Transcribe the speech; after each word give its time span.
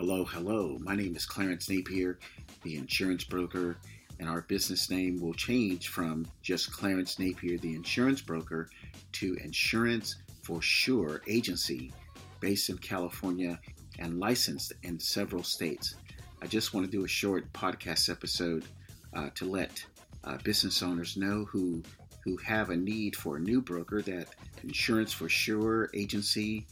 Hello, 0.00 0.24
hello. 0.24 0.78
My 0.80 0.96
name 0.96 1.14
is 1.14 1.26
Clarence 1.26 1.68
Napier, 1.68 2.18
the 2.62 2.76
insurance 2.78 3.22
broker, 3.22 3.76
and 4.18 4.30
our 4.30 4.40
business 4.40 4.88
name 4.88 5.20
will 5.20 5.34
change 5.34 5.88
from 5.88 6.26
just 6.40 6.72
Clarence 6.72 7.18
Napier, 7.18 7.58
the 7.58 7.74
insurance 7.74 8.22
broker, 8.22 8.70
to 9.12 9.34
Insurance 9.44 10.16
for 10.42 10.62
Sure 10.62 11.20
Agency, 11.28 11.92
based 12.40 12.70
in 12.70 12.78
California 12.78 13.60
and 13.98 14.18
licensed 14.18 14.72
in 14.84 14.98
several 14.98 15.42
states. 15.42 15.96
I 16.40 16.46
just 16.46 16.72
want 16.72 16.86
to 16.86 16.90
do 16.90 17.04
a 17.04 17.08
short 17.08 17.52
podcast 17.52 18.08
episode 18.08 18.64
uh, 19.12 19.28
to 19.34 19.44
let 19.44 19.84
uh, 20.24 20.38
business 20.38 20.82
owners 20.82 21.18
know 21.18 21.44
who 21.44 21.82
who 22.24 22.38
have 22.38 22.70
a 22.70 22.76
need 22.76 23.16
for 23.16 23.36
a 23.36 23.40
new 23.40 23.60
broker 23.60 24.00
that 24.00 24.28
Insurance 24.64 25.12
for 25.12 25.28
Sure 25.28 25.90
Agency 25.92 26.66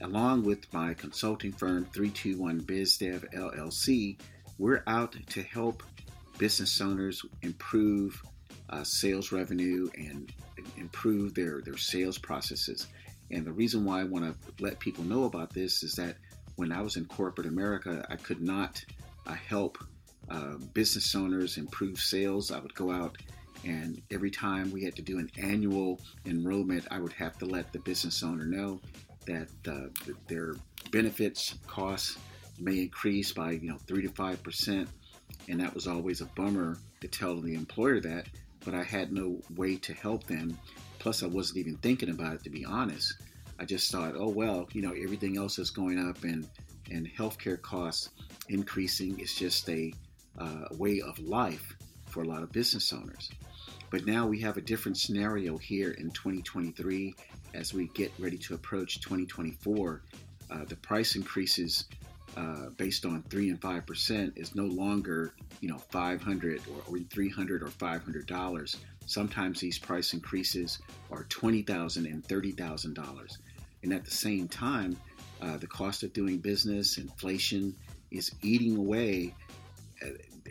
Along 0.00 0.44
with 0.44 0.72
my 0.72 0.94
consulting 0.94 1.50
firm 1.50 1.84
321 1.86 2.60
BizDev 2.60 3.34
LLC, 3.34 4.16
we're 4.56 4.84
out 4.86 5.16
to 5.30 5.42
help 5.42 5.82
business 6.38 6.80
owners 6.80 7.24
improve 7.42 8.22
uh, 8.70 8.84
sales 8.84 9.32
revenue 9.32 9.90
and 9.96 10.32
improve 10.76 11.34
their, 11.34 11.62
their 11.62 11.76
sales 11.76 12.16
processes. 12.16 12.86
And 13.32 13.44
the 13.44 13.52
reason 13.52 13.84
why 13.84 14.00
I 14.00 14.04
want 14.04 14.24
to 14.24 14.62
let 14.62 14.78
people 14.78 15.02
know 15.02 15.24
about 15.24 15.52
this 15.52 15.82
is 15.82 15.94
that 15.94 16.16
when 16.54 16.70
I 16.70 16.80
was 16.80 16.96
in 16.96 17.04
corporate 17.06 17.48
America, 17.48 18.06
I 18.08 18.16
could 18.16 18.40
not 18.40 18.84
uh, 19.26 19.32
help 19.32 19.78
uh, 20.30 20.58
business 20.74 21.12
owners 21.16 21.58
improve 21.58 21.98
sales. 21.98 22.52
I 22.52 22.60
would 22.60 22.74
go 22.74 22.92
out 22.92 23.16
and 23.64 24.00
every 24.12 24.30
time 24.30 24.70
we 24.70 24.84
had 24.84 24.94
to 24.96 25.02
do 25.02 25.18
an 25.18 25.30
annual 25.36 26.00
enrollment, 26.26 26.86
I 26.90 27.00
would 27.00 27.12
have 27.14 27.38
to 27.38 27.44
let 27.44 27.72
the 27.72 27.80
business 27.80 28.22
owner 28.22 28.46
know 28.46 28.80
that 29.28 29.48
uh, 29.70 29.88
their 30.26 30.56
benefits 30.90 31.54
costs 31.66 32.18
may 32.58 32.78
increase 32.80 33.32
by 33.32 33.52
you 33.52 33.68
know 33.68 33.78
three 33.86 34.02
to 34.02 34.08
five 34.08 34.42
percent, 34.42 34.88
and 35.48 35.60
that 35.60 35.74
was 35.74 35.86
always 35.86 36.20
a 36.20 36.26
bummer 36.26 36.78
to 37.00 37.08
tell 37.08 37.40
the 37.40 37.54
employer 37.54 38.00
that. 38.00 38.26
But 38.64 38.74
I 38.74 38.82
had 38.82 39.12
no 39.12 39.40
way 39.54 39.76
to 39.76 39.94
help 39.94 40.24
them. 40.24 40.58
Plus, 40.98 41.22
I 41.22 41.26
wasn't 41.26 41.58
even 41.58 41.76
thinking 41.76 42.10
about 42.10 42.34
it 42.34 42.44
to 42.44 42.50
be 42.50 42.64
honest. 42.64 43.14
I 43.60 43.64
just 43.64 43.90
thought, 43.92 44.14
oh 44.16 44.28
well, 44.28 44.68
you 44.72 44.82
know, 44.82 44.92
everything 44.92 45.36
else 45.36 45.58
is 45.58 45.70
going 45.70 45.98
up, 45.98 46.24
and 46.24 46.48
and 46.90 47.06
healthcare 47.06 47.60
costs 47.60 48.10
increasing. 48.48 49.18
It's 49.20 49.34
just 49.34 49.68
a 49.68 49.92
uh, 50.38 50.66
way 50.72 51.00
of 51.00 51.18
life 51.18 51.76
for 52.06 52.22
a 52.22 52.26
lot 52.26 52.42
of 52.42 52.50
business 52.52 52.92
owners. 52.92 53.30
But 53.90 54.06
now 54.06 54.26
we 54.26 54.40
have 54.40 54.56
a 54.56 54.60
different 54.60 54.98
scenario 54.98 55.56
here 55.56 55.92
in 55.92 56.10
2023 56.10 57.14
as 57.54 57.72
we 57.72 57.88
get 57.94 58.12
ready 58.18 58.36
to 58.38 58.54
approach 58.54 59.00
2024. 59.00 60.02
Uh, 60.50 60.64
the 60.66 60.76
price 60.76 61.16
increases 61.16 61.84
uh, 62.36 62.68
based 62.76 63.06
on 63.06 63.22
three 63.24 63.48
and 63.48 63.60
five 63.60 63.86
percent 63.86 64.32
is 64.36 64.54
no 64.54 64.64
longer 64.64 65.32
you 65.60 65.68
know 65.68 65.78
500 65.78 66.60
or, 66.68 66.94
or 66.94 66.98
300 66.98 67.62
or 67.62 67.68
500 67.68 68.26
dollars. 68.26 68.76
Sometimes 69.06 69.60
these 69.60 69.78
price 69.78 70.12
increases 70.12 70.78
are 71.10 71.24
twenty 71.24 71.62
thousand 71.62 72.06
and 72.06 72.24
thirty 72.24 72.52
thousand 72.52 72.94
dollars, 72.94 73.38
and 73.82 73.92
at 73.92 74.04
the 74.04 74.10
same 74.10 74.48
time, 74.48 74.96
uh, 75.40 75.56
the 75.56 75.66
cost 75.66 76.02
of 76.02 76.12
doing 76.12 76.38
business, 76.38 76.98
inflation, 76.98 77.74
is 78.10 78.32
eating 78.42 78.76
away 78.76 79.34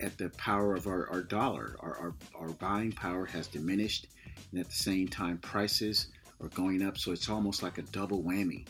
at 0.02 0.18
the 0.18 0.30
power 0.38 0.76
of 0.76 0.88
our, 0.88 1.10
our 1.10 1.22
dollar. 1.22 1.76
Our, 1.80 1.98
our, 1.98 2.16
our 2.40 2.50
buying 2.50 2.92
power 2.92 3.26
has 3.26 3.48
diminished, 3.48 4.08
and 4.52 4.60
at 4.60 4.68
the 4.68 4.76
same 4.76 5.08
time, 5.08 5.38
prices 5.40 6.08
are 6.42 6.50
going 6.50 6.84
up. 6.84 6.98
So 6.98 7.12
it's 7.12 7.30
almost 7.30 7.64
like 7.64 7.78
a 7.78 7.84
double 7.84 8.24
whammy. 8.24 8.68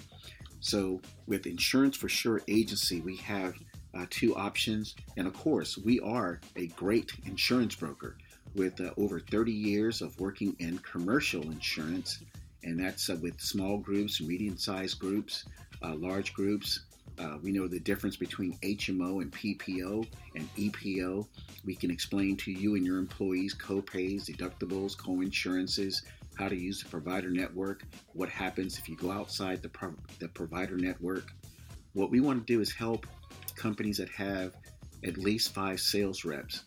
So 0.59 1.01
with 1.27 1.45
Insurance 1.45 1.95
for 1.95 2.09
Sure 2.09 2.41
agency, 2.47 3.01
we 3.01 3.17
have 3.17 3.55
uh, 3.97 4.05
two 4.09 4.35
options. 4.35 4.95
And 5.17 5.27
of 5.27 5.33
course, 5.33 5.77
we 5.77 5.99
are 5.99 6.39
a 6.55 6.67
great 6.67 7.11
insurance 7.25 7.75
broker 7.75 8.17
with 8.55 8.79
uh, 8.81 8.91
over 8.97 9.19
30 9.19 9.51
years 9.51 10.01
of 10.01 10.19
working 10.19 10.55
in 10.59 10.79
commercial 10.79 11.43
insurance. 11.43 12.23
And 12.63 12.79
that's 12.79 13.09
uh, 13.09 13.17
with 13.21 13.39
small 13.39 13.77
groups, 13.77 14.19
medium 14.21 14.57
sized 14.57 14.99
groups, 14.99 15.45
uh, 15.83 15.95
large 15.95 16.33
groups, 16.33 16.81
uh, 17.19 17.37
we 17.41 17.51
know 17.51 17.67
the 17.67 17.79
difference 17.79 18.15
between 18.15 18.57
HMO 18.59 19.21
and 19.21 19.31
PPO 19.31 20.07
and 20.35 20.55
EPO. 20.55 21.27
We 21.65 21.75
can 21.75 21.89
explain 21.89 22.37
to 22.37 22.51
you 22.51 22.75
and 22.75 22.85
your 22.85 22.99
employees 22.99 23.53
co-pays, 23.53 24.27
deductibles, 24.27 24.97
co-insurances, 24.97 26.03
how 26.35 26.47
to 26.47 26.55
use 26.55 26.83
the 26.83 26.89
provider 26.89 27.29
network, 27.29 27.83
what 28.13 28.29
happens 28.29 28.77
if 28.77 28.87
you 28.87 28.95
go 28.95 29.11
outside 29.11 29.61
the, 29.61 29.69
pro- 29.69 29.95
the 30.19 30.27
provider 30.27 30.77
network. 30.77 31.33
What 31.93 32.11
we 32.11 32.21
want 32.21 32.45
to 32.45 32.53
do 32.53 32.61
is 32.61 32.71
help 32.71 33.07
companies 33.55 33.97
that 33.97 34.09
have 34.09 34.53
at 35.03 35.17
least 35.17 35.53
five 35.53 35.79
sales 35.79 36.23
reps. 36.23 36.63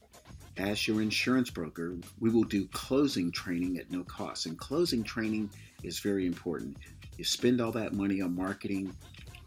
As 0.56 0.86
your 0.88 1.00
insurance 1.00 1.50
broker, 1.50 1.96
we 2.18 2.30
will 2.30 2.44
do 2.44 2.66
closing 2.68 3.30
training 3.30 3.78
at 3.78 3.90
no 3.90 4.02
cost. 4.04 4.46
And 4.46 4.58
closing 4.58 5.04
training 5.04 5.50
is 5.84 6.00
very 6.00 6.26
important. 6.26 6.76
You 7.16 7.24
spend 7.24 7.60
all 7.60 7.72
that 7.72 7.92
money 7.92 8.20
on 8.20 8.34
marketing, 8.34 8.94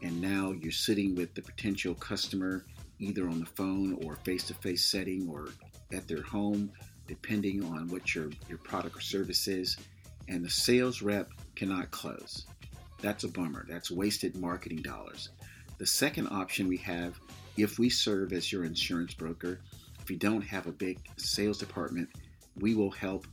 and 0.02 0.20
now 0.20 0.52
you're 0.52 0.72
sitting 0.72 1.14
with 1.14 1.34
the 1.34 1.42
potential 1.42 1.94
customer 1.94 2.64
either 2.98 3.28
on 3.28 3.40
the 3.40 3.46
phone 3.46 3.98
or 4.04 4.16
face-to-face 4.16 4.84
setting 4.84 5.28
or 5.28 5.48
at 5.92 6.06
their 6.08 6.22
home 6.22 6.70
depending 7.06 7.62
on 7.64 7.88
what 7.88 8.14
your, 8.14 8.30
your 8.48 8.58
product 8.58 8.96
or 8.96 9.00
service 9.00 9.46
is 9.48 9.76
and 10.28 10.44
the 10.44 10.50
sales 10.50 11.02
rep 11.02 11.30
cannot 11.54 11.90
close. 11.90 12.46
That's 13.02 13.24
a 13.24 13.28
bummer. 13.28 13.66
That's 13.68 13.90
wasted 13.90 14.36
marketing 14.36 14.80
dollars. 14.80 15.28
The 15.76 15.86
second 15.86 16.28
option 16.28 16.68
we 16.68 16.78
have 16.78 17.18
if 17.56 17.78
we 17.78 17.88
serve 17.88 18.32
as 18.32 18.50
your 18.50 18.64
insurance 18.64 19.14
broker 19.14 19.60
if 20.00 20.10
you 20.10 20.16
don't 20.16 20.42
have 20.42 20.66
a 20.66 20.72
big 20.72 20.98
sales 21.16 21.58
department 21.58 22.08
we 22.60 22.74
will 22.74 22.90
help 22.90 23.26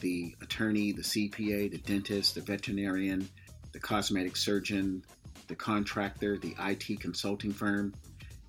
the 0.00 0.34
attorney 0.42 0.92
the 0.92 1.02
cpa 1.02 1.70
the 1.70 1.78
dentist 1.78 2.34
the 2.34 2.40
veterinarian 2.40 3.28
the 3.72 3.78
cosmetic 3.78 4.36
surgeon 4.36 5.02
the 5.48 5.54
contractor, 5.54 6.38
the 6.38 6.54
IT 6.58 7.00
consulting 7.00 7.52
firm, 7.52 7.94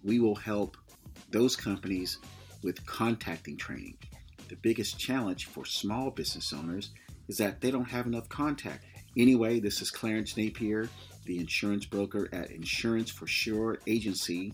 we 0.03 0.19
will 0.19 0.35
help 0.35 0.77
those 1.31 1.55
companies 1.55 2.19
with 2.63 2.85
contacting 2.85 3.57
training. 3.57 3.97
The 4.49 4.55
biggest 4.55 4.97
challenge 4.97 5.45
for 5.45 5.65
small 5.65 6.09
business 6.09 6.53
owners 6.53 6.91
is 7.27 7.37
that 7.37 7.61
they 7.61 7.71
don't 7.71 7.89
have 7.89 8.07
enough 8.07 8.29
contact. 8.29 8.85
Anyway, 9.17 9.59
this 9.59 9.81
is 9.81 9.91
Clarence 9.91 10.37
Napier, 10.37 10.89
the 11.25 11.39
insurance 11.39 11.85
broker 11.85 12.29
at 12.31 12.51
Insurance 12.51 13.11
for 13.11 13.27
Sure 13.27 13.79
Agency. 13.87 14.53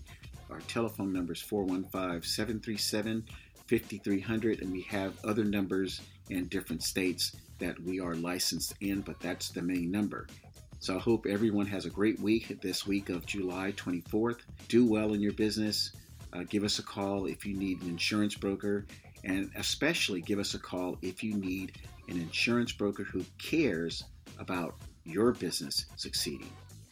Our 0.49 0.61
telephone 0.61 1.13
number 1.13 1.33
is 1.33 1.41
415 1.41 2.23
737 2.23 3.25
5300, 3.67 4.61
and 4.61 4.71
we 4.71 4.81
have 4.81 5.13
other 5.23 5.43
numbers 5.43 6.01
in 6.29 6.47
different 6.47 6.83
states 6.83 7.35
that 7.59 7.79
we 7.81 7.99
are 7.99 8.15
licensed 8.15 8.73
in, 8.81 9.01
but 9.01 9.19
that's 9.19 9.49
the 9.49 9.61
main 9.61 9.91
number. 9.91 10.27
So 10.83 10.97
I 10.97 10.99
hope 10.99 11.25
everyone 11.25 11.67
has 11.67 11.85
a 11.85 11.89
great 11.89 12.19
week 12.19 12.59
this 12.59 12.85
week 12.85 13.07
of 13.07 13.25
July 13.25 13.71
24th. 13.77 14.39
Do 14.67 14.85
well 14.85 15.13
in 15.13 15.21
your 15.21 15.31
business. 15.31 15.94
Uh, 16.33 16.44
give 16.49 16.66
us 16.66 16.77
a 16.77 16.83
call 16.83 17.25
if 17.25 17.45
you 17.45 17.55
need 17.55 17.81
an 17.81 17.88
insurance 17.88 18.35
broker, 18.35 18.85
and 19.23 19.49
especially 19.55 20.19
give 20.19 20.39
us 20.39 20.55
a 20.55 20.59
call 20.59 20.97
if 21.01 21.23
you 21.23 21.35
need 21.35 21.77
an 22.09 22.19
insurance 22.19 22.73
broker 22.73 23.05
who 23.05 23.23
cares 23.41 24.03
about 24.39 24.75
your 25.05 25.31
business 25.31 25.85
succeeding. 25.95 26.51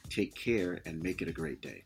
Take 0.10 0.36
care 0.36 0.80
and 0.86 1.04
make 1.04 1.22
it 1.22 1.28
a 1.28 1.34
great 1.34 1.60
day. 1.60 1.84